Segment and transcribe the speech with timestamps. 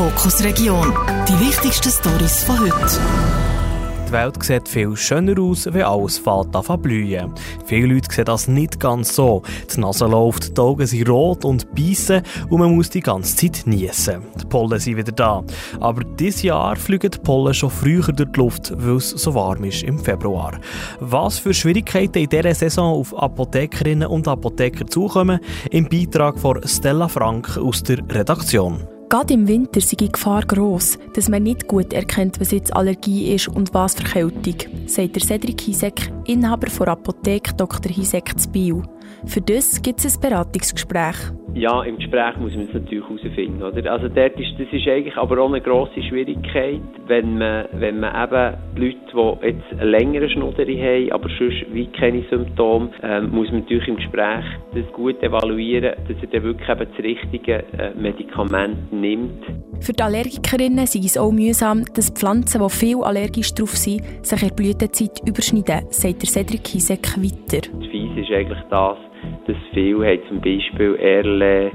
[0.00, 0.94] Fokus Region.
[1.28, 2.98] Die wichtigsten Stories von heute.
[4.08, 7.34] Die Welt sieht viel schöner aus, wenn alles fängt an blühen.
[7.66, 9.42] Viele Leute sehen das nicht ganz so.
[9.70, 13.66] Die Nase läuft, die Augen sind rot und beißen und man muss die ganze Zeit
[13.66, 14.22] niesen.
[14.40, 15.44] Die Pollen sind wieder da.
[15.80, 19.64] Aber dieses Jahr fliegen die Pollen schon früher durch die Luft, weil es so warm
[19.64, 20.58] ist im Februar.
[21.00, 25.40] Was für Schwierigkeiten in dieser Saison auf Apothekerinnen und Apotheker zukommen,
[25.70, 28.88] im Beitrag von Stella Frank aus der Redaktion.
[29.10, 33.34] Gerade im Winter sei die Gefahr gross, dass man nicht gut erkennt, was jetzt Allergie
[33.34, 34.54] ist und was Verkältung,
[34.86, 37.90] sagt der Cedric Hisek, Inhaber der Apotheke Dr.
[37.90, 38.82] Hisek zu Biel.
[39.26, 41.16] Für das gibt es ein Beratungsgespräch.
[41.54, 43.62] Ja, im Gespräch muss man es natürlich herausfinden.
[43.62, 43.90] Oder?
[43.90, 48.14] Also dort ist, das ist eigentlich aber auch eine grosse Schwierigkeit, wenn man, wenn man
[48.24, 53.30] eben die Leute, die jetzt eine längere Schnuderi haben, aber sonst wie keine Symptome, ähm,
[53.30, 54.44] muss man natürlich im Gespräch
[54.74, 59.42] das gut evaluieren, dass er dann wirklich eben das richtige äh, Medikament nimmt.
[59.80, 64.42] Für die Allergikerinnen ist es auch mühsam, dass Pflanzen, die viel allergisch drauf sind, sich
[64.42, 67.66] in der Blütezeit überschneiden, sagt der Cedric Hisek weiter.
[67.72, 68.98] Das Fies ist eigentlich das,
[69.46, 71.70] dass viele haben zum Beispiel Erle,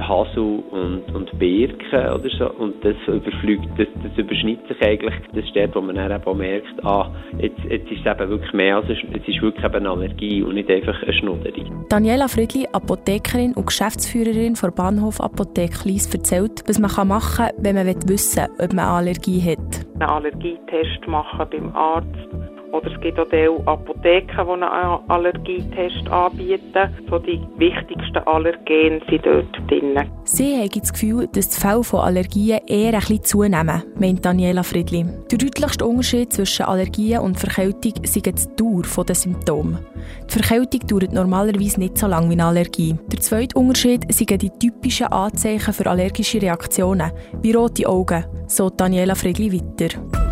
[0.00, 5.14] Hasel und, und Birken oder so und das überflügt, das, das überschneidet sich eigentlich.
[5.34, 8.52] Das ist dort, wo man dann eben merkt, ah, jetzt, jetzt ist es eben wirklich
[8.52, 11.86] mehr als eine, es ist wirklich eben eine Allergie und nicht einfach eine Schnudderung.
[11.88, 17.76] Daniela Friedli, Apothekerin und Geschäftsführerin von Bahnhof Apotheke Lies, erzählt, was man machen kann, wenn
[17.76, 19.86] man wissen will, ob man eine Allergie hat.
[19.94, 22.28] Einen Allergietest machen beim Arzt
[22.72, 26.94] oder es gibt auch Apotheken, die einen Allergietest anbieten.
[27.08, 29.98] So die wichtigsten Allergene sind dort drin.
[30.24, 34.62] Sie haben das Gefühl, dass die Fälle von Allergien eher ein bisschen zunehmen, meint Daniela
[34.62, 35.04] Friedli.
[35.30, 38.22] Der deutlichste Unterschied zwischen Allergien und Verkältung ist die
[38.56, 39.80] Dauer der Symptome.
[40.28, 42.96] Die Verkältung dauert normalerweise nicht so lange wie eine Allergie.
[43.10, 47.10] Der zweite Unterschied sind die typischen Anzeichen für allergische Reaktionen,
[47.42, 50.29] wie rote Augen, so Daniela Friedli weiter.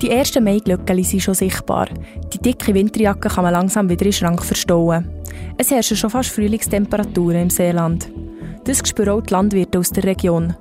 [0.00, 1.88] Die ersten Maiglöckchen sind schon sichtbar.
[2.32, 5.10] Die dicke Winterjacke kann man langsam wieder in den Schrank verstauen.
[5.56, 8.08] Es herrschen schon fast Frühlingstemperaturen im Seeland.
[8.64, 10.54] Das spüren auch die Landwirte aus der Region.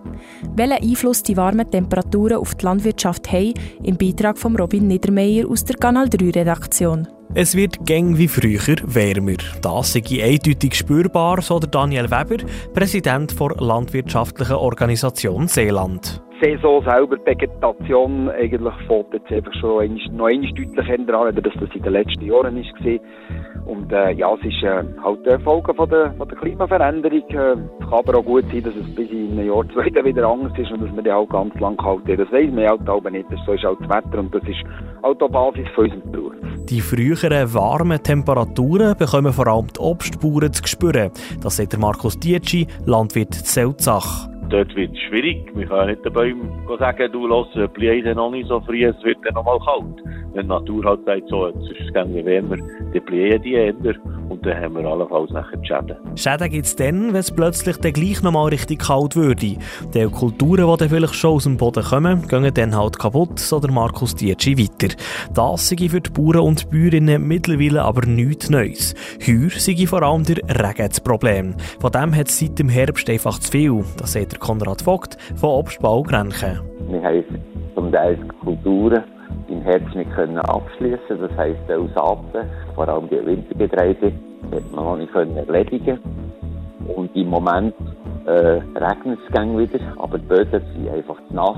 [0.56, 3.54] Welchen Einfluss die warmen Temperaturen auf die Landwirtschaft haben,
[3.84, 7.08] im Beitrag von Robin Niedermeyer aus der Kanal 3 Redaktion.
[7.36, 9.38] Es wird gäng wie früher wärmer.
[9.62, 16.24] Das sei eindeutig spürbar, so der Daniel Weber, Präsident der Landwirtschaftlichen Organisation Seeland.
[16.42, 21.54] Saison selber, die Vegetation, eigentlich fällt jetzt einfach schon einmal, noch einmal deutlich an, als
[21.60, 23.00] das in den letzten Jahren war.
[23.66, 27.30] Und äh, ja, es ist äh, halt eine Folge von der, von der Klimaveränderung.
[27.30, 30.28] Äh, es kann aber auch gut sein, dass es bis in einem Jahr, zwei wieder
[30.28, 32.18] anders ist und dass wir die auch ganz lang halten.
[32.18, 33.26] Das weiß man halt auch nicht.
[33.30, 34.64] Das so ist halt das Wetter und das ist
[35.04, 36.34] halt auch Basis für unseren Beruf.
[36.70, 41.12] Die früheren warmen Temperaturen bekommen vor allem die Obstbauern zu spüren.
[41.42, 44.37] Das sagt Markus Dietschi, Landwirt Zeltzach.
[44.50, 45.46] Dort wird es schwierig.
[45.54, 46.50] Kann ja nicht den Bäumen
[46.80, 50.04] sagen, du lass, bleibe noch nicht so früh, es wird dann noch mal kalt.
[50.34, 53.74] Wenn die Natur halt sagt, so, jetzt ist es gerne wärmer, dann bleiben die eher
[54.30, 55.98] und dann haben wir allenfalls nachher die Schäden.
[56.16, 59.58] Schäden gibt es dann, wenn es plötzlich dann gleich noch mal richtig kalt würde.
[59.94, 63.60] Die Kulturen, die dann vielleicht schon aus dem Boden kommen, gehen dann halt kaputt, so
[63.60, 64.96] der Markus Dietschi weiter.
[65.34, 68.96] Das sei für die Bauern und Bäuerinnen mittlerweile aber nichts Neues.
[69.26, 71.56] Heuer sei vor allem der Regen das Problem.
[71.80, 75.18] Von dem hat es seit dem Herbst einfach zu viel, das sagt der Konrad Vogt
[75.36, 76.60] von Obstbau Grenchen.
[76.90, 77.24] Wir haben
[77.76, 79.04] zum Teil Kulturen
[79.48, 81.20] im Herbst nicht können abschließen.
[81.20, 84.12] Das heisst, auch Saaten, vor allem die Wintergetreide,
[84.52, 86.00] hat man noch nicht können erledigen.
[86.96, 87.74] Und im Moment
[88.26, 91.58] äh, regnet es wieder, aber die Böden sind einfach nass,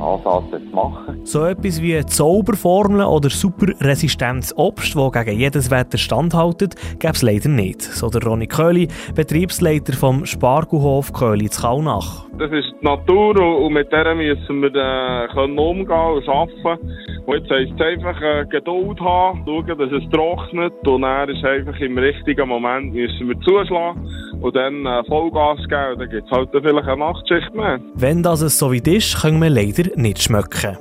[0.00, 1.20] Ansatz zu machen.
[1.24, 7.48] So etwas wie Zauberformeln oder superresistentes Obst, das gegen jedes Wetter standhaltet, gäbe es leider
[7.48, 7.82] nicht.
[7.82, 12.26] So der Ronny Köhli, Betriebsleiter vom Spargelhof Köhli zu Kaunach.
[12.38, 16.90] Das ist die Natur und mit der müssen wir äh, können umgehen und arbeiten.
[17.26, 21.44] Und jetzt heisst es einfach äh, Geduld haben, schauen, dass es trocknet und dann ist
[21.44, 24.08] einfach im richtigen Moment müssen wir zuschlagen
[24.40, 25.98] und dann äh, Vollgas geben.
[25.98, 27.78] Dann gibt es halt vielleicht eine Nachtschicht mehr.
[27.94, 30.76] Wenn das so weit ist, können wir leider nicht schmecken.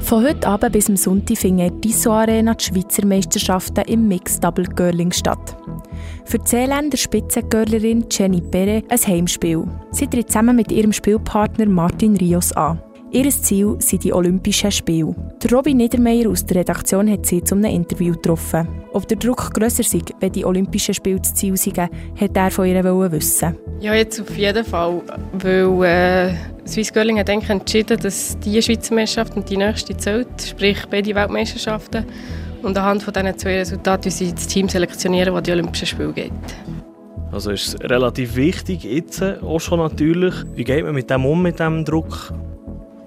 [0.00, 4.44] Von heute Abend bis zum Sonntag finden die Disso Arena die Schweizer Meisterschaften im Mixed
[4.44, 5.56] Double Curling statt.
[6.26, 9.64] Für die Seeländer Spitzengurlerin Jenny Pere ein Heimspiel.
[9.92, 12.80] Sie tritt zusammen mit ihrem Spielpartner Martin Rios an.
[13.14, 15.14] Ihr Ziel sind die Olympischen Spiele.
[15.40, 18.66] Der Robin Niedermeyer aus der Redaktion hat sie zu einem Interview getroffen.
[18.92, 21.90] Ob der Druck grösser sei, wenn die Olympischen Spiele das Ziel sind, hat
[22.34, 22.82] er von ihr
[23.12, 23.56] wissen.
[23.78, 25.00] Ja, jetzt auf jeden Fall,
[25.34, 26.34] weil äh,
[26.66, 31.14] Swiss Curling hat eigentlich entschieden, dass die Schweizer Meisterschaft und die nächste zählt, sprich beide
[31.14, 32.04] Weltmeisterschaften.
[32.62, 36.32] Und anhand von diesen zwei Resultaten sie das Team selektionieren, das die Olympischen Spiele geht.
[37.30, 40.34] Also ist es relativ wichtig, jetzt auch schon natürlich.
[40.56, 42.32] Wie geht man mit dem um, mit dem Druck?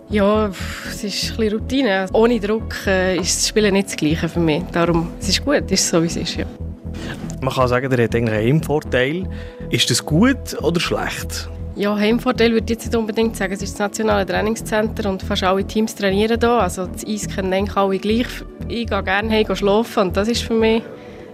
[0.09, 0.49] Ja,
[0.87, 2.05] es ist ein bisschen Routine.
[2.13, 4.63] Ohne Druck äh, ist das Spielen nicht das Gleiche für mich.
[4.71, 6.45] Darum, es ist gut, es ist so, wie es ist, ja.
[7.41, 9.27] Man kann sagen, der hat eigentlich einen Vorteil.
[9.69, 11.49] Ist das gut oder schlecht?
[11.75, 13.53] Ja, Heimvorteil würde ich jetzt nicht unbedingt sagen.
[13.53, 16.49] Es ist das nationale Trainingscenter und fast alle Teams trainieren hier.
[16.49, 18.27] Also das Eis kennen eigentlich alle gleich.
[18.69, 20.83] Ich gehe gerne heim schlafen und das ist für mich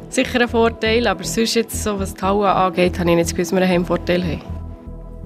[0.10, 1.06] sicher ein Vorteil.
[1.08, 3.62] Aber sonst jetzt, so, was die Halle angeht, habe ich nicht das Gefühl, dass wir
[3.62, 4.63] einen Heimvorteil haben.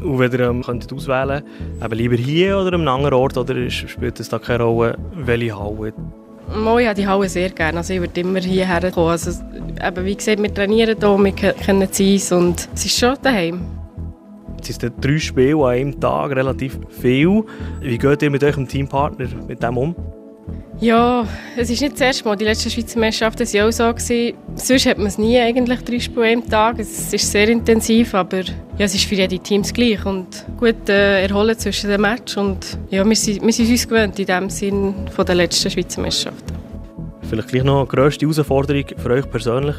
[0.01, 1.43] Und wenn ihr ähm, könntet auswählen
[1.83, 5.57] eben lieber hier oder an einem anderen Ort, oder spielt es da keine Rolle, welche
[5.57, 5.93] Halle?
[6.55, 7.79] Moi, ja, die Halle sehr gerne.
[7.79, 9.09] Also ich würde immer hierher kommen.
[9.09, 9.31] Also,
[9.85, 13.65] eben, wie gesagt, wir trainieren hier, wir kennen das Eis und es ist schon daheim.
[14.61, 17.43] Es sind drei Spiele an einem Tag, relativ viel.
[17.81, 19.95] Wie geht ihr mit eurem Teampartner mit dem um?
[20.79, 22.35] Ja, es ist nicht das erste Mal.
[22.35, 23.93] Die letzten Schweizer Meisterschaften waren auch so.
[23.93, 24.37] Gewesen.
[24.55, 26.77] Sonst hat man es nie eigentlich drei Spiele am Tag.
[26.77, 30.05] Es ist sehr intensiv, aber ja, es ist für jede Teams gleich.
[30.05, 32.37] Und gut äh, erholen zwischen den Match.
[32.37, 35.99] Und ja, wir sind, wir sind uns gewöhnt in dem Sinn von den letzten Schweizer
[35.99, 36.53] Meisterschaften.
[37.27, 39.75] Vielleicht gleich noch die grösste Herausforderung für euch persönlich?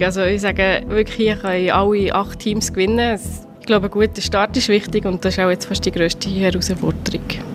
[0.00, 3.18] Also ich sage wirklich, hier können alle acht Teams gewinnen.
[3.60, 6.28] Ich glaube, ein guter Start ist wichtig und das ist auch jetzt fast die grösste
[6.28, 7.53] Herausforderung.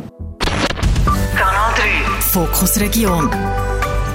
[2.30, 3.30] Kanal 3 Fokus Region.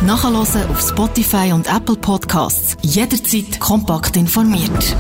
[0.03, 2.77] Nachhören auf Spotify und Apple Podcasts.
[2.83, 4.97] Jederzeit kompakt informiert.